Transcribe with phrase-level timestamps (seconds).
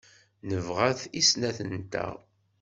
[0.49, 2.13] Nebɣa-t i snat-nteɣ.